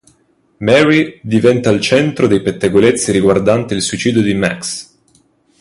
[0.57, 4.95] Mary diventa il centro dei pettegolezzi riguardante il suicidio di Max.